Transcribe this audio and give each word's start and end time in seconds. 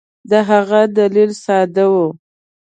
د 0.29 0.31
هغه 0.49 0.81
دلیل 0.97 1.31
ساده 1.43 1.85
وو. 1.91 2.07